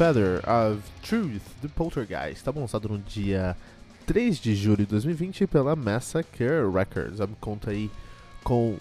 Feather 0.00 0.40
of 0.48 0.80
Truth 1.02 1.42
do 1.60 1.68
Poltergeist 1.68 2.36
está 2.38 2.50
lançado 2.50 2.88
no 2.88 2.98
dia 3.00 3.54
3 4.06 4.38
de 4.38 4.54
julho 4.54 4.78
de 4.78 4.86
2020 4.86 5.46
pela 5.46 5.76
Massacre 5.76 6.46
Records. 6.72 7.20
Me 7.20 7.36
conta 7.38 7.70
aí 7.70 7.90
com 8.42 8.78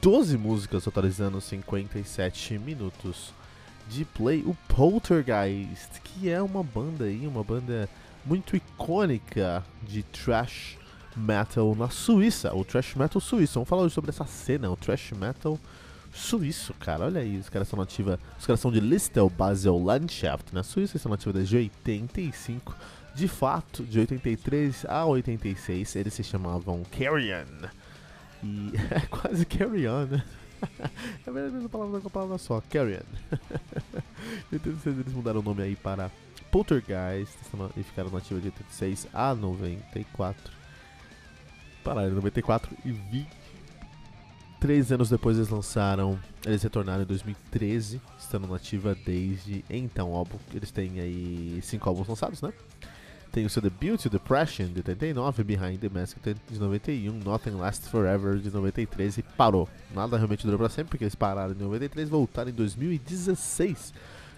12 0.00 0.38
músicas 0.38 0.84
totalizando 0.84 1.40
57 1.40 2.60
minutos 2.60 3.34
de 3.88 4.04
play. 4.04 4.44
O 4.46 4.56
Poltergeist, 4.68 6.00
que 6.04 6.30
é 6.30 6.40
uma 6.40 6.62
banda 6.62 7.06
aí, 7.06 7.26
uma 7.26 7.42
banda 7.42 7.88
muito 8.24 8.54
icônica 8.54 9.64
de 9.82 10.04
thrash 10.04 10.78
metal 11.16 11.74
na 11.74 11.90
Suíça, 11.90 12.54
o 12.54 12.64
thrash 12.64 12.94
metal 12.94 13.20
suíço. 13.20 13.54
Vamos 13.54 13.68
falar 13.68 13.82
hoje 13.82 13.96
sobre 13.96 14.10
essa 14.10 14.26
cena, 14.26 14.70
o 14.70 14.76
thrash 14.76 15.10
metal 15.10 15.54
suíço, 15.54 15.81
cara. 16.78 17.06
Olha 17.06 17.20
aí, 17.20 17.38
os 17.38 17.48
caras 17.48 17.68
são 17.68 17.78
nativa. 17.78 18.18
Os 18.38 18.46
caras 18.46 18.60
são 18.60 18.70
de 18.70 18.80
Listel 18.80 19.30
Basel 19.30 19.78
Landschaft, 19.78 20.52
na 20.54 20.62
Suíça, 20.62 20.98
são 20.98 21.10
nativos 21.10 21.34
desde 21.34 21.56
85. 21.56 22.74
De 23.14 23.28
fato, 23.28 23.82
de 23.82 23.98
83 24.00 24.86
a 24.86 25.04
86, 25.04 25.96
eles 25.96 26.14
se 26.14 26.24
chamavam 26.24 26.82
Carrion. 26.84 27.68
E 28.42 28.72
é 28.90 29.00
quase 29.06 29.44
Carrion, 29.44 30.06
né? 30.06 30.24
É 31.26 31.30
a 31.30 31.32
mesma 31.32 31.68
palavra 31.68 32.00
com 32.00 32.06
a 32.06 32.10
palavra 32.10 32.38
só, 32.38 32.60
Carrion. 32.70 33.00
Em 34.52 34.54
86 34.54 34.98
eles 35.00 35.12
mudaram 35.12 35.40
o 35.40 35.42
nome 35.42 35.62
aí 35.62 35.74
para 35.74 36.10
Poltergeist 36.52 37.34
e 37.76 37.82
ficaram 37.82 38.10
nativos 38.10 38.42
de 38.42 38.48
86 38.48 39.08
a 39.12 39.34
94. 39.34 40.52
Pararam 41.82 42.12
em 42.12 42.14
94 42.14 42.76
e 42.84 42.92
20 42.92 43.41
Três 44.62 44.92
anos 44.92 45.10
depois 45.10 45.36
eles 45.36 45.48
lançaram, 45.48 46.16
eles 46.46 46.62
retornaram 46.62 47.02
em 47.02 47.06
2013, 47.06 48.00
estando 48.16 48.46
nativa 48.46 48.96
desde 49.04 49.64
então. 49.68 50.14
Álbum, 50.14 50.38
eles 50.54 50.70
têm 50.70 51.00
aí 51.00 51.58
cinco 51.64 51.88
álbuns 51.88 52.06
lançados, 52.06 52.40
né? 52.40 52.52
Tem 53.32 53.44
o 53.44 53.50
seu 53.50 53.60
debut, 53.60 54.06
Depression, 54.06 54.66
de 54.66 54.78
89, 54.78 55.42
Behind 55.42 55.80
the 55.80 55.88
Mask, 55.88 56.16
de 56.48 56.60
91, 56.60 57.12
Nothing 57.12 57.56
Lasts 57.56 57.88
Forever, 57.88 58.38
de 58.38 58.52
93 58.52 59.18
e 59.18 59.22
parou. 59.24 59.68
Nada 59.92 60.16
realmente 60.16 60.44
durou 60.44 60.60
pra 60.60 60.68
sempre, 60.68 60.90
porque 60.90 61.02
eles 61.02 61.16
pararam 61.16 61.54
em 61.54 61.58
93 61.58 62.08
voltaram 62.08 62.50
em 62.50 62.54
2016 62.54 63.92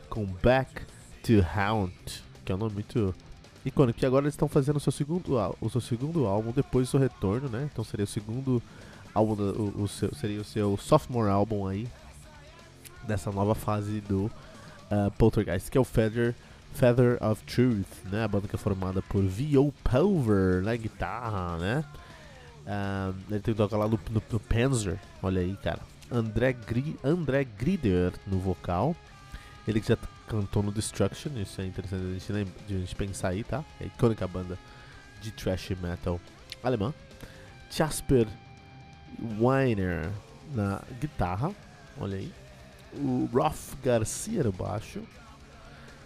com 0.09 0.25
Back 0.43 0.87
to 1.23 1.45
Haunt, 1.55 2.23
que 2.47 2.51
é 2.51 2.55
um 2.55 2.59
nome 2.59 2.73
muito 2.73 3.15
icônico. 3.63 4.03
E 4.03 4.07
agora 4.07 4.25
eles 4.25 4.33
estão 4.33 4.49
fazendo 4.49 4.77
o 4.77 4.81
seu 4.81 4.91
segundo, 4.91 5.37
o 5.61 5.69
seu 5.69 5.83
segundo 5.83 6.25
álbum 6.25 6.51
depois 6.51 6.89
do 6.89 6.93
seu 6.93 7.01
retorno, 7.01 7.51
né? 7.51 7.69
Então 7.71 7.85
seria 7.85 8.05
o 8.05 8.09
segundo 8.09 8.63
álbum, 9.15 9.35
o, 9.35 9.83
o 9.83 9.89
seu, 9.89 10.15
seria 10.15 10.41
o 10.41 10.45
seu 10.45 10.77
sophomore 10.77 11.31
álbum 11.31 11.67
aí, 11.67 11.89
dessa 13.07 13.31
nova 13.31 13.55
fase 13.55 14.01
do 14.01 14.25
uh, 14.25 15.11
Poltergeist, 15.17 15.71
que 15.71 15.79
é 15.79 15.81
o 15.81 15.85
Feather, 15.85 16.35
Feather 16.75 17.23
of 17.23 17.43
Truth, 17.45 17.87
né? 18.11 18.25
A 18.25 18.29
banda 18.29 18.49
que 18.49 18.57
é 18.57 18.59
formada 18.59 19.01
por 19.03 19.23
V.O. 19.23 19.73
Pulver 19.73 20.63
na 20.63 20.75
guitarra, 20.77 21.57
né? 21.59 21.85
Uh, 22.67 23.15
ele 23.31 23.41
tem 23.41 23.55
que 23.55 23.59
tocar 23.59 23.77
lá 23.77 23.87
no, 23.87 24.01
no, 24.11 24.23
no, 24.31 24.41
Panzer, 24.41 24.99
olha 25.23 25.41
aí, 25.41 25.57
cara. 25.57 25.81
André, 26.11 26.53
Gri, 26.53 26.97
André 27.05 27.45
Grider 27.45 28.13
no 28.27 28.39
vocal. 28.39 28.97
Ele 29.67 29.81
que 29.81 29.89
já 29.89 29.99
cantou 30.27 30.63
no 30.63 30.73
Destruction, 30.73 31.31
isso 31.37 31.61
é 31.61 31.67
interessante 31.67 32.03
a 32.03 32.13
gente, 32.13 32.53
a 32.69 32.79
gente 32.79 32.95
pensar 32.95 33.29
aí, 33.29 33.45
tá? 33.45 33.65
É 33.81 33.85
a 33.85 33.87
icônica 33.87 34.27
banda 34.27 34.59
de 35.21 35.31
thrash 35.31 35.71
metal 35.81 36.21
alemã. 36.63 36.93
Jasper 37.71 38.27
Weiner 39.41 40.11
na 40.55 40.83
guitarra, 41.01 41.53
olha 42.01 42.17
aí. 42.17 42.33
O 42.95 43.29
Rolf 43.33 43.75
Garcia 43.83 44.45
no 44.45 44.53
baixo. 44.53 45.03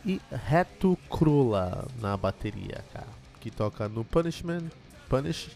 E 0.05 0.21
Reto 0.31 0.97
Krula 1.11 1.87
na 2.01 2.17
bateria, 2.17 2.85
cara. 2.93 3.09
Que 3.41 3.51
toca 3.51 3.89
no 3.89 4.05
Punishment, 4.05 4.71
Punish, 5.09 5.51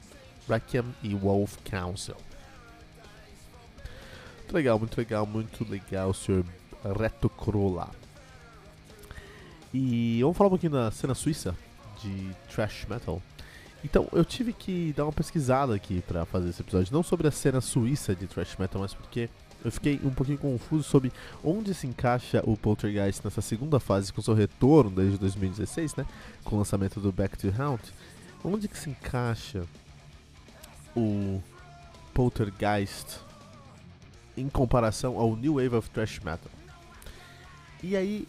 Requiem 0.48 0.94
e 1.02 1.14
Wolf 1.14 1.56
Council. 1.64 2.16
Muito 4.38 4.54
legal, 4.54 4.78
muito 4.78 4.98
legal, 4.98 5.26
muito 5.26 5.70
legal, 5.70 6.10
o 6.10 6.14
senhor 6.14 6.44
Reto 6.98 7.30
Krula. 7.30 7.88
E 9.72 10.18
vamos 10.20 10.36
falar 10.36 10.48
um 10.48 10.50
pouquinho 10.50 10.72
da 10.72 10.90
cena 10.90 11.14
suíça 11.14 11.56
de 12.02 12.30
thrash 12.52 12.84
metal. 12.86 13.22
Então, 13.84 14.08
eu 14.12 14.24
tive 14.24 14.52
que 14.52 14.92
dar 14.96 15.04
uma 15.04 15.12
pesquisada 15.12 15.74
aqui 15.74 16.02
para 16.02 16.24
fazer 16.24 16.50
esse 16.50 16.62
episódio, 16.62 16.92
não 16.92 17.02
sobre 17.02 17.26
a 17.26 17.30
cena 17.32 17.60
suíça 17.60 18.14
de 18.14 18.26
thrash 18.26 18.56
metal, 18.56 18.80
mas 18.80 18.94
porque 18.94 19.28
eu 19.64 19.70
fiquei 19.70 20.00
um 20.02 20.10
pouquinho 20.10 20.38
confuso 20.38 20.84
sobre 20.84 21.12
onde 21.42 21.74
se 21.74 21.86
encaixa 21.86 22.42
o 22.44 22.56
Poltergeist 22.56 23.24
nessa 23.24 23.40
segunda 23.40 23.78
fase 23.78 24.12
com 24.12 24.20
seu 24.20 24.34
retorno 24.34 24.90
desde 24.90 25.18
2016, 25.18 25.96
né, 25.96 26.06
com 26.44 26.56
o 26.56 26.58
lançamento 26.58 27.00
do 27.00 27.12
Back 27.12 27.36
to 27.38 27.52
Haunt. 27.60 27.82
Onde 28.44 28.66
que 28.66 28.76
se 28.76 28.90
encaixa 28.90 29.64
o 30.96 31.40
Poltergeist 32.12 33.20
em 34.36 34.48
comparação 34.48 35.16
ao 35.16 35.36
New 35.36 35.54
Wave 35.54 35.76
of 35.76 35.90
Thrash 35.90 36.18
Metal? 36.18 36.50
E 37.82 37.96
aí 37.96 38.26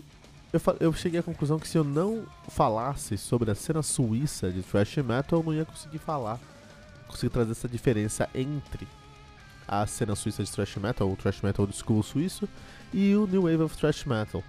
eu, 0.53 0.61
eu 0.79 0.93
cheguei 0.93 1.19
à 1.19 1.23
conclusão 1.23 1.57
que 1.57 1.67
se 1.67 1.77
eu 1.77 1.83
não 1.83 2.25
falasse 2.47 3.17
sobre 3.17 3.49
a 3.49 3.55
cena 3.55 3.81
suíça 3.81 4.51
de 4.51 4.61
thrash 4.61 4.97
metal, 4.97 5.39
eu 5.39 5.43
não 5.43 5.53
ia 5.53 5.65
conseguir 5.65 5.97
falar, 5.97 6.39
conseguir 7.07 7.31
trazer 7.31 7.51
essa 7.51 7.67
diferença 7.67 8.29
entre 8.35 8.87
a 9.67 9.85
cena 9.87 10.15
suíça 10.15 10.43
de 10.43 10.51
thrash 10.51 10.75
metal, 10.75 11.11
o 11.11 11.15
thrash 11.15 11.41
metal 11.41 11.65
do 11.65 11.73
school 11.73 12.03
suíço, 12.03 12.47
e 12.93 13.15
o 13.15 13.25
New 13.25 13.43
Wave 13.43 13.63
of 13.63 13.75
Thrash 13.75 14.05
Metal. 14.05 14.43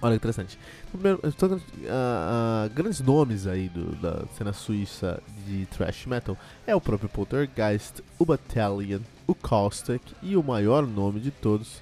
Olha 0.00 0.14
que 0.14 0.16
interessante. 0.16 0.58
Primeiro, 0.90 1.20
uh, 1.22 1.28
uh, 1.28 2.70
grandes 2.74 3.00
nomes 3.00 3.46
aí 3.46 3.68
do, 3.68 3.94
da 3.96 4.26
cena 4.36 4.52
suíça 4.52 5.22
de 5.46 5.64
thrash 5.66 6.06
metal 6.06 6.36
é 6.66 6.74
o 6.74 6.80
próprio 6.80 7.08
Poltergeist, 7.08 8.02
o 8.18 8.26
Battalion, 8.26 8.98
o 9.28 9.34
Caustic 9.36 10.02
e 10.20 10.36
o 10.36 10.42
maior 10.42 10.84
nome 10.84 11.20
de 11.20 11.30
todos, 11.30 11.80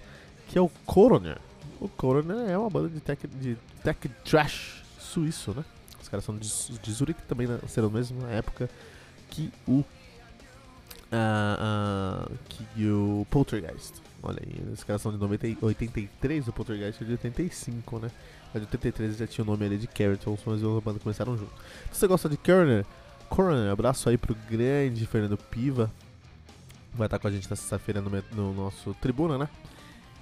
que 0.48 0.58
é 0.58 0.60
o 0.60 0.68
Coroner. 0.84 1.38
O 1.80 1.88
Coroner 1.88 2.48
é 2.48 2.58
uma 2.58 2.68
banda 2.68 2.88
de 2.88 3.00
tech, 3.00 3.26
de 3.26 3.56
tech 3.82 4.08
trash 4.24 4.82
suíço, 4.98 5.52
né? 5.52 5.64
Os 6.00 6.08
caras 6.08 6.24
são 6.24 6.36
de, 6.36 6.48
de 6.78 6.92
Zurich, 6.92 7.20
também 7.22 7.46
nasceram 7.46 7.88
na 7.88 7.98
mesma 7.98 8.28
época 8.28 8.68
que 9.30 9.50
o 9.66 9.82
uh, 11.10 12.26
uh, 12.30 12.38
que 12.48 12.86
o 12.86 13.26
Poltergeist. 13.30 13.94
Olha 14.22 14.42
aí, 14.42 14.72
os 14.72 14.84
caras 14.84 15.00
são 15.00 15.10
de 15.10 15.18
90, 15.18 15.64
83, 15.64 16.48
o 16.48 16.52
Poltergeist 16.52 17.02
é 17.02 17.06
de 17.06 17.12
85, 17.12 17.98
né? 17.98 18.10
Mas 18.52 18.62
de 18.62 18.68
83 18.68 19.16
já 19.16 19.26
tinha 19.26 19.44
o 19.44 19.46
nome 19.46 19.64
ali 19.64 19.78
de 19.78 19.86
Carrington, 19.86 20.36
mas 20.44 20.62
as 20.62 20.82
bandas 20.82 21.02
começaram 21.02 21.36
junto. 21.36 21.52
Se 21.90 22.00
você 22.00 22.06
gosta 22.06 22.28
de 22.28 22.36
Coroner, 22.36 22.84
Coroner, 23.30 23.72
abraço 23.72 24.08
aí 24.08 24.18
pro 24.18 24.36
grande 24.50 25.06
Fernando 25.06 25.38
Piva. 25.38 25.90
Vai 26.92 27.06
estar 27.06 27.18
com 27.18 27.28
a 27.28 27.30
gente 27.30 27.48
na 27.48 27.56
sexta-feira 27.56 28.00
no, 28.00 28.10
no 28.32 28.52
nosso 28.52 28.92
tribuna, 29.00 29.38
né? 29.38 29.48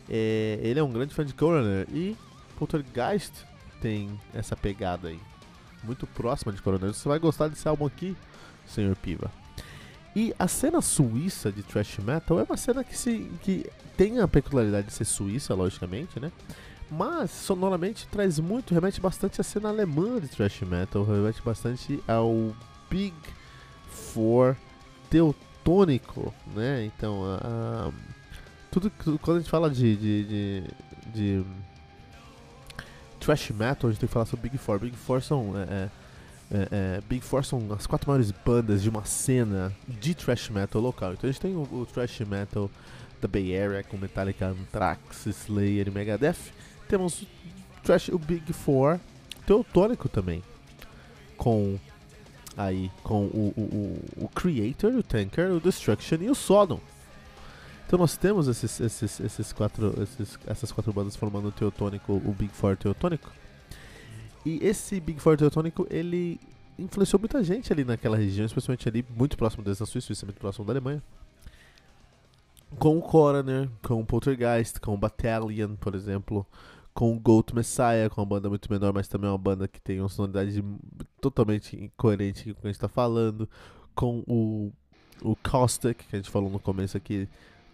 É, 0.08 0.58
ele 0.62 0.80
é 0.80 0.82
um 0.82 0.92
grande 0.92 1.14
fã 1.14 1.24
de 1.24 1.34
Coroner 1.34 1.86
e 1.92 2.16
Poltergeist 2.58 3.32
tem 3.80 4.18
essa 4.34 4.56
pegada 4.56 5.08
aí, 5.08 5.20
muito 5.84 6.06
próxima 6.06 6.52
de 6.52 6.60
Coroner. 6.60 6.92
Você 6.92 7.08
vai 7.08 7.18
gostar 7.18 7.48
desse 7.48 7.68
álbum 7.68 7.86
aqui, 7.86 8.16
senhor 8.66 8.96
Piva. 8.96 9.30
E 10.16 10.34
a 10.38 10.48
cena 10.48 10.80
suíça 10.80 11.52
de 11.52 11.62
thrash 11.62 11.98
metal 11.98 12.40
é 12.40 12.42
uma 12.42 12.56
cena 12.56 12.82
que, 12.82 12.96
se, 12.96 13.30
que 13.42 13.66
tem 13.96 14.18
a 14.18 14.26
peculiaridade 14.26 14.88
de 14.88 14.92
ser 14.92 15.04
suíça, 15.04 15.54
logicamente, 15.54 16.18
né? 16.18 16.32
Mas 16.90 17.30
sonoramente 17.30 18.08
traz 18.08 18.38
muito, 18.38 18.72
remete 18.74 19.00
bastante 19.00 19.40
à 19.40 19.44
cena 19.44 19.68
alemã 19.68 20.18
de 20.18 20.28
thrash 20.28 20.62
metal, 20.62 21.04
remete 21.04 21.42
bastante 21.42 22.02
ao 22.08 22.56
Big 22.90 23.14
Four 23.90 24.56
teutônico, 25.10 26.34
né? 26.54 26.84
Então, 26.86 27.22
a, 27.24 27.92
tudo, 28.70 28.90
quando 29.20 29.36
a 29.36 29.40
gente 29.40 29.50
fala 29.50 29.70
de, 29.70 29.96
de, 29.96 30.24
de, 30.24 30.64
de 31.14 31.44
thrash 33.20 33.50
metal, 33.50 33.88
a 33.88 33.92
gente 33.92 34.00
tem 34.00 34.08
que 34.08 34.12
falar 34.12 34.26
sobre 34.26 34.48
Big 34.48 34.58
Four. 34.58 34.78
Big 34.78 34.96
Four 34.96 35.22
são 35.22 35.54
é, 35.56 35.62
é, 35.62 35.90
é, 36.50 36.68
é, 36.70 37.00
Big 37.08 37.24
Four 37.24 37.44
são 37.44 37.66
as 37.72 37.86
quatro 37.86 38.08
maiores 38.08 38.30
bandas 38.30 38.82
de 38.82 38.88
uma 38.88 39.04
cena 39.04 39.72
de 39.86 40.14
thrash 40.14 40.48
metal 40.48 40.80
local. 40.80 41.12
Então 41.12 41.28
a 41.28 41.32
gente 41.32 41.40
tem 41.40 41.54
o, 41.54 41.62
o 41.62 41.86
thrash 41.86 42.20
metal 42.20 42.70
da 43.20 43.28
Bay 43.28 43.56
Area 43.56 43.82
com 43.82 43.96
Metallica, 43.96 44.48
Anthrax, 44.48 45.26
Slayer 45.26 45.88
e 45.88 45.90
Megadeth. 45.90 46.52
Temos 46.88 47.22
o, 47.22 47.26
thrash, 47.82 48.08
o 48.08 48.18
Big 48.18 48.52
Four 48.52 48.98
Teutônico 49.46 50.08
também. 50.08 50.42
Com 51.36 51.78
aí 52.56 52.90
com 53.02 53.26
o, 53.26 53.54
o, 53.56 53.60
o, 53.60 54.24
o 54.24 54.28
Creator, 54.28 54.92
o 54.94 55.02
Tanker, 55.02 55.52
o 55.52 55.60
Destruction 55.60 56.16
e 56.20 56.30
o 56.30 56.34
Sodom. 56.34 56.80
Então 57.88 57.98
nós 57.98 58.18
temos 58.18 58.48
esses, 58.48 58.80
esses, 58.80 59.18
esses 59.18 59.50
quatro, 59.50 59.94
esses, 60.02 60.38
essas 60.46 60.70
quatro 60.70 60.92
bandas 60.92 61.16
formando 61.16 61.48
o 61.48 61.50
Teutônico, 61.50 62.12
o 62.12 62.34
Big 62.38 62.52
Four 62.52 62.76
Teutônico. 62.76 63.32
E 64.44 64.58
esse 64.62 65.00
Big 65.00 65.18
Four 65.18 65.38
Teutônico, 65.38 65.86
ele 65.88 66.38
influenciou 66.78 67.18
muita 67.18 67.42
gente 67.42 67.72
ali 67.72 67.84
naquela 67.84 68.14
região, 68.14 68.44
especialmente 68.44 68.86
ali 68.86 69.02
muito 69.16 69.38
próximo 69.38 69.64
da 69.64 69.74
Suíça, 69.74 70.00
Suíça 70.02 70.26
muito 70.26 70.38
próximo 70.38 70.66
da 70.66 70.74
Alemanha. 70.74 71.02
Com 72.78 72.98
o 72.98 73.00
Coroner, 73.00 73.70
com 73.82 74.02
o 74.02 74.04
Poltergeist, 74.04 74.78
com 74.80 74.92
o 74.92 74.98
Battalion, 74.98 75.74
por 75.76 75.94
exemplo, 75.94 76.46
com 76.92 77.16
o 77.16 77.18
Goat 77.18 77.54
Messiah, 77.54 78.10
com 78.10 78.20
uma 78.20 78.26
banda 78.26 78.50
muito 78.50 78.70
menor, 78.70 78.92
mas 78.92 79.08
também 79.08 79.28
é 79.28 79.32
uma 79.32 79.38
banda 79.38 79.66
que 79.66 79.80
tem 79.80 79.98
uma 79.98 80.10
sonoridade 80.10 80.62
totalmente 81.22 81.90
coerente 81.96 82.44
com 82.44 82.50
o 82.50 82.54
que 82.60 82.66
a 82.66 82.68
gente 82.68 82.76
está 82.76 82.88
falando, 82.88 83.48
com 83.94 84.22
o, 84.26 84.70
o 85.22 85.34
Caustic, 85.36 85.96
que 86.06 86.16
a 86.16 86.18
gente 86.18 86.30
falou 86.30 86.50
no 86.50 86.58
começo 86.58 86.94
aqui 86.94 87.26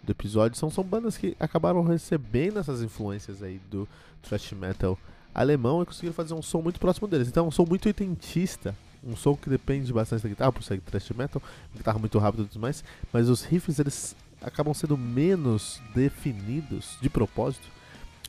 do 0.05 0.11
episódio, 0.11 0.57
são, 0.57 0.69
são 0.69 0.83
bandas 0.83 1.17
que 1.17 1.35
acabaram 1.39 1.83
recebendo 1.83 2.59
essas 2.59 2.81
influências 2.81 3.41
aí 3.43 3.59
do 3.69 3.87
thrash 4.21 4.51
metal 4.53 4.97
alemão 5.33 5.81
e 5.81 5.85
conseguiram 5.85 6.13
fazer 6.13 6.33
um 6.33 6.41
som 6.41 6.61
muito 6.61 6.79
próximo 6.79 7.07
deles. 7.07 7.27
Então 7.27 7.45
é 7.45 7.47
um 7.47 7.51
som 7.51 7.65
muito 7.65 7.87
oitentista, 7.87 8.75
um 9.03 9.15
som 9.15 9.35
que 9.35 9.49
depende 9.49 9.91
bastante 9.91 10.23
da 10.23 10.29
guitarra, 10.29 10.51
por 10.51 10.63
ser 10.63 10.79
thrash 10.79 11.09
metal, 11.11 11.41
guitarra 11.75 11.99
muito 11.99 12.17
rápida 12.17 12.43
e 12.43 12.47
tudo 12.47 12.61
mais, 12.61 12.83
mas 13.11 13.27
os 13.27 13.43
riffs 13.43 13.79
eles 13.79 14.15
acabam 14.41 14.73
sendo 14.73 14.97
menos 14.97 15.81
definidos 15.93 16.97
de 17.01 17.09
propósito 17.09 17.75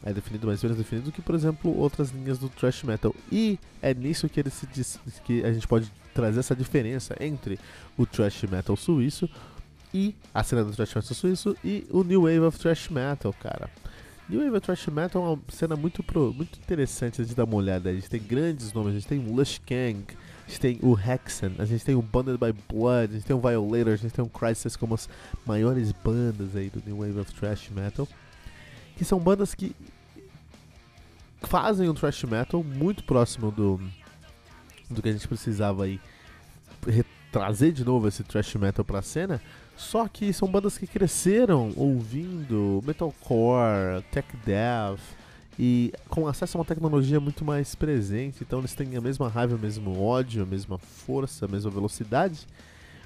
é 0.05 0.13
definido 0.13 0.47
mais 0.47 0.63
menos 0.63 0.77
definido 0.77 1.07
do 1.07 1.13
que, 1.13 1.23
por 1.23 1.35
exemplo, 1.35 1.77
outras 1.77 2.11
linhas 2.11 2.39
do 2.39 2.49
thrash 2.49 2.83
metal. 2.83 3.15
E 3.31 3.59
é 3.81 3.95
nisso 3.95 4.29
que 4.29 4.41
ele 4.41 4.51
se 4.51 4.67
diz, 4.67 5.01
que 5.25 5.45
a 5.45 5.53
gente 5.53 5.67
pode 5.67 5.91
trazer 6.15 6.41
essa 6.41 6.55
diferença 6.55 7.17
entre 7.21 7.59
o 7.97 8.07
thrash 8.07 8.43
metal 8.45 8.77
suíço 8.77 9.29
e 9.93 10.15
a 10.33 10.43
cena 10.43 10.65
do 10.65 10.73
thrash 10.73 10.95
metal 10.95 11.15
suíço 11.15 11.57
e 11.65 11.87
o 11.91 12.03
new 12.03 12.23
wave 12.23 12.41
of 12.41 12.59
thrash 12.59 12.89
metal, 12.89 13.33
cara. 13.33 13.71
New 14.29 14.41
Wave 14.41 14.57
of 14.57 14.67
Thrash 14.67 14.89
Metal 14.89 15.25
é 15.25 15.29
uma 15.29 15.39
cena 15.49 15.77
muito, 15.77 16.03
pro, 16.03 16.35
muito 16.35 16.59
interessante 16.59 17.25
de 17.25 17.33
dar 17.33 17.45
uma 17.45 17.55
olhada. 17.55 17.91
A 17.91 17.95
gente 17.95 18.11
tem 18.11 18.21
grandes 18.21 18.73
nomes, 18.73 18.91
a 18.91 18.95
gente 18.99 19.07
tem 19.07 19.21
o 19.21 19.33
Lush 19.33 19.61
Kang, 19.65 20.05
a 20.45 20.49
gente 20.49 20.61
tem 20.61 20.79
o 20.83 20.99
Hexen, 20.99 21.55
a 21.61 21.65
gente 21.65 21.85
tem 21.85 21.95
o 21.95 22.03
Bonded 22.03 22.37
by 22.37 22.53
Blood, 22.69 23.13
a 23.13 23.15
gente 23.15 23.25
tem 23.25 23.37
o 23.37 23.41
Violator, 23.41 23.93
a 23.93 23.97
gente 23.97 24.13
tem 24.13 24.25
o 24.25 24.29
Crisis 24.29 24.75
como 24.75 24.95
as 24.95 25.09
maiores 25.47 25.93
bandas 25.93 26.57
aí 26.57 26.69
do 26.71 26.83
New 26.85 26.99
Wave 26.99 27.21
of 27.21 27.33
Thrash 27.35 27.71
Metal. 27.71 28.09
Que 28.97 29.05
são 29.05 29.21
bandas 29.21 29.55
que 29.55 29.77
fazem 31.43 31.89
um 31.89 31.95
thrash 31.95 32.25
metal 32.25 32.65
muito 32.65 33.05
próximo 33.05 33.53
do, 33.53 33.81
do 34.91 35.03
que 35.03 35.09
a 35.09 35.13
gente 35.13 35.29
precisava 35.29 35.85
aí 35.85 36.01
trazer 37.37 37.71
de 37.71 37.85
novo 37.85 38.09
esse 38.09 38.25
thrash 38.25 38.55
metal 38.55 38.83
pra 38.83 39.03
cena. 39.03 39.43
Só 39.77 40.09
que 40.09 40.33
são 40.33 40.49
bandas 40.49 40.79
que 40.79 40.87
cresceram 40.87 41.71
ouvindo 41.77 42.83
metalcore, 42.87 44.03
tech 44.11 44.27
death 44.45 45.01
e 45.59 45.93
com 46.09 46.27
acesso 46.27 46.57
a 46.57 46.61
uma 46.61 46.65
tecnologia 46.65 47.21
muito 47.21 47.45
mais 47.45 47.75
presente. 47.75 48.39
Então 48.41 48.61
eles 48.61 48.75
têm 48.75 48.97
a 48.97 49.03
mesma 49.03 49.29
raiva, 49.29 49.55
o 49.55 49.59
mesmo 49.59 50.03
ódio, 50.03 50.43
a 50.43 50.47
mesma 50.47 50.79
força, 50.79 51.45
a 51.45 51.49
mesma 51.49 51.71
velocidade. 51.71 52.47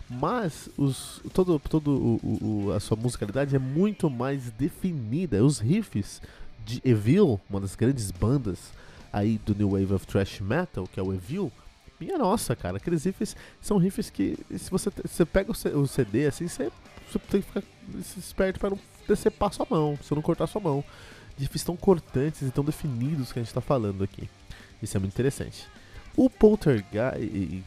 Mas 0.09 0.69
os, 0.79 1.21
todo, 1.33 1.59
todo 1.59 1.91
o, 1.91 2.67
o, 2.69 2.73
a 2.73 2.79
sua 2.79 2.97
musicalidade 2.97 3.57
é 3.57 3.59
muito 3.59 4.09
mais 4.09 4.49
definida. 4.53 5.43
Os 5.45 5.59
riffs 5.59 6.23
de 6.65 6.81
Evil, 6.85 7.41
uma 7.51 7.61
das 7.61 7.75
grandes 7.75 8.13
bandas 8.13 8.73
aí 9.13 9.41
do 9.45 9.57
New 9.57 9.71
Wave 9.71 9.95
of 9.95 10.07
Thrash 10.07 10.41
Metal, 10.41 10.87
que 10.87 11.01
é 11.01 11.03
o 11.03 11.13
Evil, 11.13 11.51
minha 12.01 12.19
nossa, 12.19 12.57
cara, 12.57 12.79
aqueles 12.79 13.05
riffs 13.05 13.37
são 13.61 13.77
riffs 13.79 14.11
que 14.11 14.37
se 14.57 14.71
você, 14.71 14.91
você 15.05 15.25
pega 15.25 15.53
o 15.53 15.87
CD 15.87 16.27
assim, 16.27 16.49
você, 16.49 16.71
você 17.11 17.19
tem 17.19 17.43
que 17.43 17.47
ficar 17.47 17.63
esperto 18.17 18.59
para 18.59 18.71
não 18.71 18.79
decepar 19.07 19.53
sua 19.53 19.67
mão, 19.69 19.99
você 20.01 20.15
não 20.15 20.23
cortar 20.23 20.47
sua 20.47 20.61
mão. 20.61 20.83
Riffs 21.39 21.65
tão 21.65 21.77
cortantes 21.77 22.43
e 22.43 22.51
tão 22.51 22.65
definidos 22.65 23.33
que 23.33 23.39
a 23.39 23.43
gente 23.43 23.49
está 23.49 23.61
falando 23.61 24.05
aqui. 24.05 24.29
Isso 24.83 24.97
é 24.97 25.01
muito 25.01 25.13
interessante. 25.13 25.67
O 26.17 26.29
Poltergeist. 26.29 27.65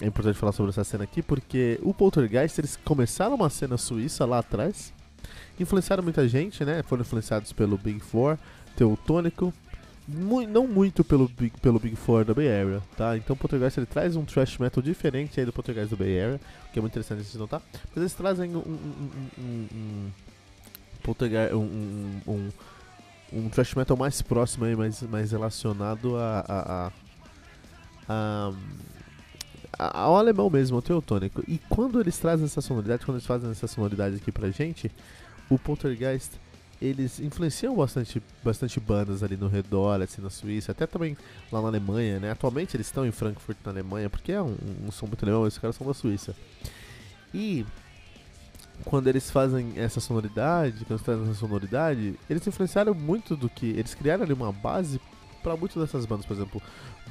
É 0.00 0.06
importante 0.06 0.36
falar 0.36 0.50
sobre 0.50 0.70
essa 0.70 0.82
cena 0.82 1.04
aqui 1.04 1.22
porque 1.22 1.78
o 1.82 1.94
Poltergeist 1.94 2.58
eles 2.58 2.76
começaram 2.84 3.36
uma 3.36 3.48
cena 3.48 3.76
suíça 3.76 4.24
lá 4.24 4.40
atrás 4.40 4.92
influenciaram 5.62 6.02
muita 6.02 6.26
gente, 6.28 6.64
né? 6.64 6.82
Foram 6.82 7.02
influenciados 7.02 7.52
pelo 7.52 7.76
Big 7.76 8.00
Four, 8.00 8.38
Teutônico, 8.76 9.52
não 10.12 10.66
muito 10.66 11.04
pelo 11.04 11.28
Big, 11.28 11.52
pelo 11.60 11.78
Big 11.78 11.94
Four 11.96 12.24
da 12.24 12.34
Bay 12.34 12.48
Area, 12.48 12.82
tá? 12.96 13.16
Então 13.16 13.34
o 13.34 13.36
Poltergeist 13.38 13.78
ele 13.78 13.86
traz 13.86 14.16
um 14.16 14.24
thrash 14.24 14.58
metal 14.58 14.82
diferente 14.82 15.38
aí 15.38 15.46
do 15.46 15.52
Poltergeist 15.52 15.90
da 15.90 15.96
Bay 15.96 16.20
Area, 16.20 16.40
que 16.72 16.78
é 16.78 16.82
muito 16.82 16.92
interessante 16.92 17.30
de 17.30 17.38
notar. 17.38 17.62
Mas 17.72 17.96
eles 17.96 18.14
trazem 18.14 18.54
um, 18.54 18.58
um, 18.58 19.20
um, 19.38 19.68
um 19.72 20.10
Poltergeist, 21.02 21.54
um, 21.54 22.20
um, 22.26 22.48
um, 23.32 23.48
thrash 23.48 23.74
metal 23.74 23.96
mais 23.96 24.20
próximo 24.22 24.64
aí, 24.64 24.74
mais, 24.74 25.02
mais 25.02 25.32
relacionado 25.32 26.16
a, 26.16 26.44
a, 26.48 26.92
a, 28.08 28.52
a 29.78 30.00
ao 30.02 30.16
alemão 30.16 30.50
mesmo, 30.50 30.76
ao 30.76 30.82
teutônico. 30.82 31.42
E 31.48 31.58
quando 31.68 32.00
eles 32.00 32.18
trazem 32.18 32.44
essa 32.44 32.60
sonoridade, 32.60 33.04
quando 33.04 33.16
eles 33.16 33.26
fazem 33.26 33.50
essa 33.50 33.66
sonoridade 33.66 34.16
aqui 34.16 34.30
pra 34.30 34.50
gente, 34.50 34.90
o 35.48 35.58
Poltergeist 35.58 36.32
eles 36.80 37.20
influenciam 37.20 37.76
bastante, 37.76 38.22
bastante 38.42 38.80
bandas 38.80 39.22
ali 39.22 39.36
no 39.36 39.48
redor, 39.48 40.00
assim, 40.00 40.22
na 40.22 40.30
Suíça, 40.30 40.72
até 40.72 40.86
também 40.86 41.16
lá 41.52 41.60
na 41.60 41.68
Alemanha, 41.68 42.18
né? 42.18 42.30
Atualmente 42.30 42.76
eles 42.76 42.86
estão 42.86 43.06
em 43.06 43.12
Frankfurt, 43.12 43.58
na 43.64 43.70
Alemanha, 43.70 44.08
porque 44.08 44.32
é 44.32 44.40
um, 44.40 44.56
um 44.86 44.90
som 44.90 45.06
muito 45.06 45.22
alemão, 45.22 45.46
esses 45.46 45.58
caras 45.58 45.76
são 45.76 45.86
da 45.86 45.92
Suíça. 45.92 46.34
E 47.34 47.66
quando 48.84 49.08
eles 49.08 49.30
fazem 49.30 49.74
essa 49.76 50.00
sonoridade, 50.00 50.84
quando 50.86 51.00
essa 51.00 51.34
sonoridade, 51.34 52.18
eles 52.28 52.46
influenciaram 52.46 52.94
muito 52.94 53.36
do 53.36 53.48
que. 53.48 53.66
Eles 53.66 53.94
criaram 53.94 54.24
ali 54.24 54.32
uma 54.32 54.52
base 54.52 54.98
para 55.42 55.56
muitas 55.56 55.82
dessas 55.82 56.06
bandas, 56.06 56.24
por 56.24 56.34
exemplo, 56.34 56.62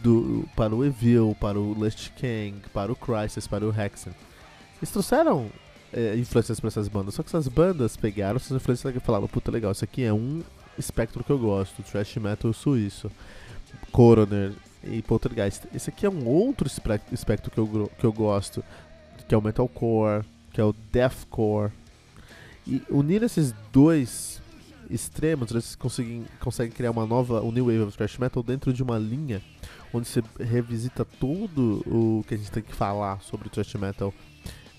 do, 0.02 0.48
para 0.56 0.76
o 0.76 0.84
Evil, 0.84 1.36
para 1.40 1.60
o 1.60 1.74
Lust 1.74 2.12
King, 2.16 2.60
para 2.74 2.92
o 2.92 2.96
Crisis, 2.96 3.48
para 3.48 3.66
o 3.66 3.70
Hexen. 3.70 4.14
Eles 4.80 4.92
trouxeram 4.92 5.50
é, 5.94 6.16
influências 6.16 6.60
pra 6.60 6.68
essas 6.68 6.88
bandas. 6.88 7.14
Só 7.14 7.24
que 7.24 7.30
essas 7.30 7.48
bandas 7.48 7.96
pegaram 7.98 8.38
essas 8.38 8.52
influências 8.52 8.96
e 8.96 9.00
falaram, 9.00 9.28
puta 9.28 9.52
legal, 9.52 9.72
isso 9.72 9.84
aqui 9.84 10.04
é 10.04 10.14
um 10.14 10.42
espectro 10.78 11.24
que 11.24 11.30
eu 11.30 11.38
gosto, 11.38 11.84
thrash 11.84 12.16
metal 12.18 12.54
suíço, 12.54 13.12
Coroner 13.92 14.54
e 14.84 15.02
Poltergeist. 15.02 15.68
Esse 15.74 15.90
aqui 15.90 16.06
é 16.06 16.10
um 16.10 16.26
outro 16.26 16.68
espectro 16.68 17.52
que 17.52 17.58
eu, 17.58 17.92
que 17.98 18.06
eu 18.06 18.14
gosto, 18.14 18.64
que 19.28 19.36
é 19.36 19.38
o 19.38 19.42
metalcore, 19.42 20.24
que 20.54 20.62
é 20.62 20.64
o 20.64 20.74
deathcore. 20.92 21.72
E 22.66 22.82
unir 22.90 23.24
esses 23.24 23.54
dois 23.72 24.42
extremos, 24.90 25.52
eles 25.52 25.76
conseguem, 25.76 26.26
conseguem 26.40 26.72
criar 26.72 26.92
uma 26.92 27.06
nova, 27.06 27.42
um 27.42 27.52
new 27.52 27.66
wave 27.66 27.82
of 27.82 27.98
thrash 27.98 28.18
metal 28.18 28.42
dentro 28.42 28.74
de 28.74 28.82
uma 28.82 28.98
linha 28.98 29.42
onde 29.94 30.08
você 30.08 30.24
revisita 30.40 31.06
tudo 31.06 31.84
o 31.86 32.24
que 32.28 32.36
a 32.36 32.38
gente 32.38 32.52
tem 32.52 32.64
que 32.64 32.74
falar 32.76 33.22
sobre 33.22 33.48
o 33.48 33.50
thrash 33.50 33.74
metal 33.76 34.14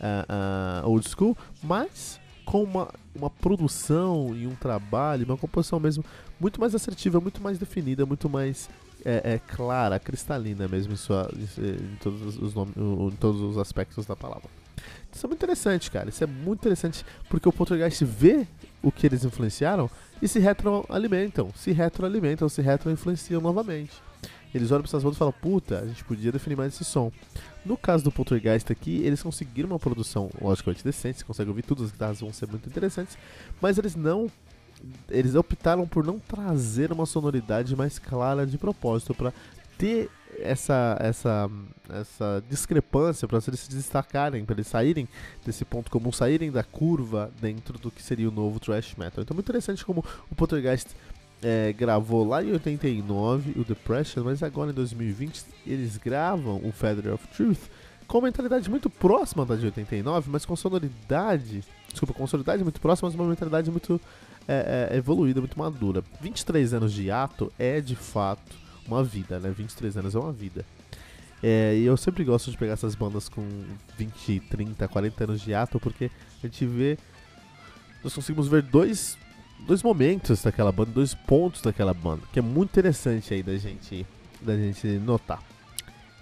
uh, 0.01 0.85
uh, 0.85 0.89
old 0.89 1.09
school, 1.09 1.37
mas 1.63 2.21
com 2.45 2.65
uma, 2.65 2.89
uma 3.15 3.31
produção 3.31 4.35
e 4.35 4.47
um 4.47 4.55
trabalho, 4.55 5.25
uma 5.25 5.37
composição 5.37 5.79
mesmo 5.79 6.05
muito 6.39 6.61
mais 6.61 6.75
assertiva, 6.75 7.21
muito 7.21 7.41
mais 7.41 7.59
definida, 7.59 8.05
muito 8.05 8.29
mais 8.29 8.69
é, 9.05 9.35
é 9.35 9.39
clara, 9.39 9.99
cristalina 9.99 10.67
mesmo 10.67 10.93
em, 10.93 10.97
sua, 10.97 11.31
em, 11.37 11.97
todos 12.03 12.39
os 12.39 12.55
nomes, 12.55 12.75
em 12.77 13.17
todos 13.17 13.41
os 13.41 13.59
aspectos 13.59 14.07
da 14.07 14.17
palavra. 14.17 14.49
Isso 15.13 15.27
é 15.27 15.29
muito 15.29 15.41
interessante, 15.41 15.91
cara. 15.91 16.09
Isso 16.09 16.23
é 16.23 16.27
muito 16.27 16.61
interessante 16.61 17.05
porque 17.29 17.49
o 17.49 17.53
Poltergeist 17.53 18.05
vê 18.05 18.47
o 18.83 18.91
que 18.91 19.07
eles 19.07 19.25
influenciaram 19.25 19.91
e 20.23 20.29
se 20.29 20.39
retroalimentam, 20.39 21.51
se 21.55 21.73
retroalimentam, 21.73 22.49
se 22.49 22.63
retroinfluenciam 22.63 23.41
novamente. 23.41 23.93
Eles 24.55 24.71
olham 24.71 24.83
para 24.83 24.91
essas 24.91 25.03
bandas 25.03 25.17
e 25.17 25.19
falam: 25.19 25.35
Puta, 25.41 25.79
a 25.79 25.87
gente 25.87 26.05
podia 26.05 26.33
definir 26.33 26.57
mais 26.57 26.75
esse 26.75 26.85
som. 26.85 27.13
No 27.65 27.77
caso 27.77 28.03
do 28.03 28.11
Poltergeist 28.11 28.71
aqui, 28.73 29.03
eles 29.03 29.23
conseguiram 29.23 29.69
uma 29.69 29.79
produção 29.79 30.31
logicamente 30.41 30.83
decente, 30.83 31.19
você 31.19 31.25
consegue 31.25 31.51
ouvir 31.51 31.63
tudo, 31.63 31.85
as 31.85 31.91
guitarras 31.91 32.21
vão 32.21 32.33
ser 32.33 32.49
muito 32.49 32.69
interessantes, 32.69 33.19
mas 33.61 33.79
eles 33.79 33.95
não. 33.95 34.31
Eles 35.11 35.35
optaram 35.35 35.87
por 35.87 36.05
não 36.05 36.19
trazer 36.19 36.91
uma 36.91 37.05
sonoridade 37.05 37.77
mais 37.77 37.99
clara 37.99 38.47
de 38.47 38.57
propósito 38.57 39.15
para 39.15 39.31
ter 39.77 40.11
essa 40.39 40.97
essa 41.01 41.51
essa 41.91 42.43
discrepância 42.49 43.29
para 43.29 43.41
eles 43.47 43.61
se 43.61 43.71
destacarem, 43.71 44.45
para 44.45 44.55
eles 44.55 44.69
saírem 44.69 45.09
desse 45.45 45.65
ponto 45.65 45.91
comum, 45.91 46.13
saírem 46.13 46.51
da 46.51 46.63
curva 46.63 47.31
dentro 47.41 47.79
do 47.79 47.91
que 47.91 48.03
seria 48.03 48.29
o 48.29 48.33
novo 48.33 48.61
thrash 48.61 48.95
metal. 48.97 49.23
Então, 49.23 49.35
muito 49.35 49.47
interessante 49.47 49.85
como 49.85 50.05
o 50.31 50.35
Poltergeist 50.35 50.89
é, 51.43 51.73
gravou 51.73 52.27
lá 52.27 52.43
em 52.43 52.53
89 52.53 53.61
o 53.61 53.65
Depression, 53.65 54.25
mas 54.25 54.43
agora 54.43 54.71
em 54.71 54.75
2020 54.75 55.45
eles 55.67 55.97
gravam 55.97 56.61
o 56.65 56.73
Feather 56.73 57.15
of 57.15 57.27
Truth 57.29 57.71
com 58.07 58.19
uma 58.19 58.27
mentalidade 58.27 58.69
muito 58.69 58.91
próxima 58.91 59.47
da 59.47 59.55
de 59.55 59.67
89, 59.67 60.31
mas 60.31 60.45
com 60.45 60.57
sonoridade, 60.57 61.63
desculpa, 61.89 62.13
com 62.13 62.27
sonoridade 62.27 62.63
muito 62.65 62.81
próxima, 62.81 63.09
mas 63.09 63.15
uma 63.15 63.29
mentalidade 63.29 63.71
muito 63.71 64.01
é, 64.49 64.89
é, 64.91 64.97
evoluída, 64.97 65.39
muito 65.41 65.57
madura. 65.57 66.03
23 66.21 66.75
anos 66.75 66.93
de 66.93 67.09
ato 67.09 67.53
é 67.57 67.81
de 67.81 67.95
fato 67.95 68.57
uma 68.85 69.05
vida, 69.05 69.39
né? 69.39 69.51
23 69.51 69.97
anos 69.97 70.15
é 70.17 70.19
uma 70.19 70.33
vida. 70.33 70.67
É, 71.41 71.77
e 71.77 71.85
eu 71.85 71.97
sempre 71.97 72.25
gosto 72.25 72.51
de 72.51 72.59
pegar 72.59 72.73
essas 72.73 72.97
bandas 72.97 73.29
com 73.29 73.47
20, 73.97 74.41
30, 74.41 74.89
40 74.89 75.25
anos 75.25 75.41
de 75.41 75.55
ato, 75.55 75.79
porque 75.79 76.11
a 76.43 76.47
gente 76.47 76.67
vê. 76.67 76.99
Nós 78.03 78.13
conseguimos 78.15 78.49
ver 78.49 78.63
dois, 78.63 79.17
dois 79.67 79.83
momentos 79.83 80.43
daquela 80.43 80.73
banda, 80.73 80.91
dois 80.93 81.15
pontos 81.15 81.63
daquela 81.63 81.95
banda, 81.95 82.23
que 82.33 82.39
é 82.39 82.43
muito 82.43 82.71
interessante 82.71 83.33
aí 83.35 83.43
da 83.43 83.57
gente, 83.57 84.07
da 84.41 84.57
gente 84.57 84.87
notar. 84.99 85.43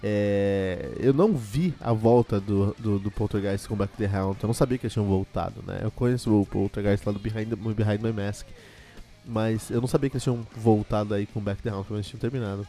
É, 0.01 0.93
eu 0.97 1.13
não 1.13 1.35
vi 1.35 1.73
a 1.81 1.91
volta 1.91 2.39
do, 2.39 2.73
do, 2.79 2.99
do 2.99 3.11
Poltergeist 3.11 3.67
com 3.67 3.75
Back 3.75 3.97
the 3.97 4.05
Hound, 4.05 4.37
eu 4.41 4.47
não 4.47 4.53
sabia 4.53 4.77
que 4.77 4.85
eles 4.85 4.93
tinham 4.93 5.05
voltado, 5.05 5.61
né? 5.67 5.79
Eu 5.81 5.91
conheço 5.91 6.33
o 6.41 6.45
Poltergeist 6.45 7.05
lá 7.05 7.11
do 7.11 7.19
Behind, 7.19 7.53
Behind 7.53 8.01
My 8.01 8.13
Mask, 8.13 8.47
mas 9.25 9.69
eu 9.69 9.81
não 9.81 9.87
sabia 9.87 10.09
que 10.09 10.15
eles 10.15 10.23
tinham 10.23 10.45
voltado 10.55 11.13
aí 11.13 11.25
com 11.25 11.41
Back 11.41 11.61
the 11.61 11.71
Hound, 11.71 11.85
eles 11.91 12.07
tinham 12.07 12.19
terminado. 12.19 12.65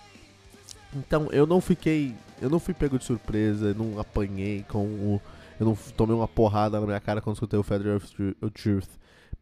Então 0.94 1.28
eu 1.30 1.46
não 1.46 1.60
fiquei. 1.60 2.14
Eu 2.40 2.50
não 2.50 2.58
fui 2.58 2.74
pego 2.74 2.98
de 2.98 3.04
surpresa, 3.04 3.74
não 3.74 3.98
apanhei 4.00 4.64
com 4.68 4.84
o. 4.84 5.22
Eu 5.58 5.66
não 5.66 5.78
tomei 5.96 6.16
uma 6.16 6.26
porrada 6.26 6.80
na 6.80 6.86
minha 6.86 7.00
cara 7.00 7.20
quando 7.20 7.36
escutei 7.36 7.58
o 7.58 7.62
Feather 7.62 7.96
of 7.96 8.06
Truth. 8.54 8.88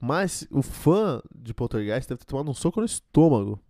Mas 0.00 0.46
o 0.50 0.62
fã 0.62 1.20
de 1.34 1.52
Poltergeist 1.52 2.08
deve 2.08 2.20
ter 2.20 2.26
tomado 2.26 2.50
um 2.50 2.54
soco 2.54 2.80
no 2.80 2.86
estômago 2.86 3.60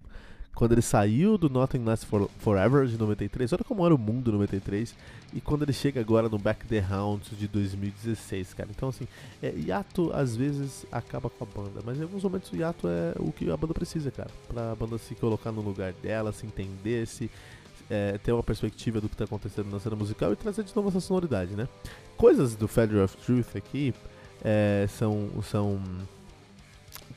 quando 0.58 0.72
ele 0.72 0.82
saiu 0.82 1.38
do 1.38 1.48
Nothing 1.48 1.84
Lasts 1.84 2.02
For 2.02 2.28
Forever 2.40 2.84
de 2.84 2.98
93, 2.98 3.52
olha 3.52 3.62
como 3.62 3.86
era 3.86 3.94
o 3.94 3.98
mundo 3.98 4.32
93, 4.32 4.92
e 5.32 5.40
quando 5.40 5.62
ele 5.62 5.72
chega 5.72 6.00
agora 6.00 6.28
no 6.28 6.36
Back 6.36 6.66
the 6.66 6.84
Hounds 6.84 7.30
de 7.38 7.46
2016, 7.46 8.54
cara. 8.54 8.68
Então, 8.68 8.88
assim, 8.88 9.06
é, 9.40 9.54
hiato 9.56 10.10
às 10.12 10.34
vezes 10.34 10.84
acaba 10.90 11.30
com 11.30 11.44
a 11.44 11.46
banda, 11.46 11.80
mas 11.84 11.96
em 11.96 12.02
alguns 12.02 12.24
momentos 12.24 12.50
o 12.50 12.56
hiato 12.56 12.88
é 12.88 13.14
o 13.20 13.30
que 13.30 13.48
a 13.48 13.56
banda 13.56 13.72
precisa, 13.72 14.10
cara, 14.10 14.30
pra 14.48 14.74
banda 14.74 14.98
se 14.98 15.14
colocar 15.14 15.52
no 15.52 15.60
lugar 15.60 15.92
dela, 15.92 16.32
se 16.32 16.44
entender, 16.44 17.06
se 17.06 17.30
é, 17.88 18.18
ter 18.18 18.32
uma 18.32 18.42
perspectiva 18.42 19.00
do 19.00 19.08
que 19.08 19.14
está 19.14 19.26
acontecendo 19.26 19.70
na 19.70 19.78
cena 19.78 19.94
musical 19.94 20.32
e 20.32 20.36
trazer 20.36 20.64
de 20.64 20.74
novo 20.74 20.88
essa 20.88 20.98
sonoridade, 20.98 21.54
né? 21.54 21.68
Coisas 22.16 22.56
do 22.56 22.66
Feather 22.66 23.04
of 23.04 23.16
Truth 23.18 23.54
aqui 23.54 23.94
é, 24.42 24.88
são, 24.88 25.30
são 25.40 25.80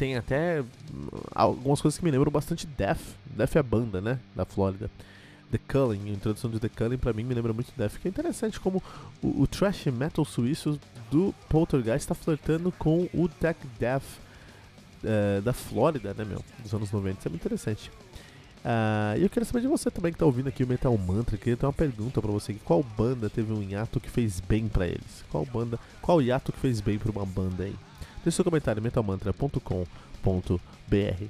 tem 0.01 0.17
até 0.17 0.63
algumas 1.35 1.79
coisas 1.79 1.99
que 1.99 2.03
me 2.03 2.09
lembram 2.09 2.31
bastante 2.31 2.65
Death. 2.65 3.01
Death 3.37 3.55
é 3.55 3.59
a 3.59 3.63
banda, 3.63 4.01
né? 4.01 4.17
Da 4.35 4.45
Flórida. 4.45 4.89
The 5.51 5.59
Culling, 5.59 6.09
a 6.09 6.13
introdução 6.13 6.49
de 6.49 6.59
The 6.59 6.69
Culling 6.69 6.97
pra 6.97 7.13
mim 7.13 7.23
me 7.23 7.35
lembra 7.35 7.53
muito 7.53 7.71
Death. 7.77 7.99
Que 8.01 8.07
é 8.07 8.09
interessante 8.09 8.59
como 8.59 8.81
o, 9.21 9.43
o 9.43 9.45
thrash 9.45 9.85
metal 9.85 10.25
suíço 10.25 10.79
do 11.11 11.35
Poltergeist 11.47 11.99
está 11.99 12.15
flertando 12.15 12.71
com 12.71 13.07
o 13.13 13.29
tech 13.29 13.59
death 13.77 14.01
uh, 15.03 15.39
da 15.43 15.53
Flórida, 15.53 16.15
né, 16.15 16.25
meu? 16.25 16.43
Dos 16.63 16.73
anos 16.73 16.91
90. 16.91 17.19
Isso 17.19 17.27
é 17.27 17.29
muito 17.29 17.41
interessante. 17.41 17.91
Uh, 18.65 19.19
e 19.19 19.21
eu 19.21 19.29
quero 19.29 19.45
saber 19.45 19.61
de 19.61 19.67
você 19.67 19.91
também 19.91 20.11
que 20.11 20.17
tá 20.17 20.25
ouvindo 20.25 20.49
aqui 20.49 20.63
o 20.63 20.67
Metal 20.67 20.97
Mantra. 20.97 21.37
Queria 21.37 21.57
ter 21.57 21.67
uma 21.67 21.73
pergunta 21.73 22.19
para 22.19 22.31
você: 22.31 22.55
qual 22.65 22.81
banda 22.81 23.29
teve 23.29 23.53
um 23.53 23.61
hiato 23.61 23.99
que 23.99 24.09
fez 24.09 24.39
bem 24.39 24.67
para 24.67 24.87
eles? 24.87 25.23
Qual 25.29 25.45
banda, 25.45 25.77
qual 26.01 26.19
hiato 26.19 26.51
que 26.51 26.57
fez 26.57 26.81
bem 26.81 26.97
para 26.97 27.11
uma 27.11 27.25
banda 27.25 27.65
aí? 27.65 27.75
Deixe 28.23 28.35
seu 28.35 28.45
comentário 28.45 28.81
em 31.19 31.29